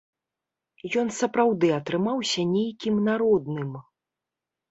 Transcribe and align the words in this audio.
Ён 1.01 1.07
сапраўды 1.17 1.67
атрымаўся 1.79 2.45
нейкім 2.55 2.95
народным. 3.09 3.71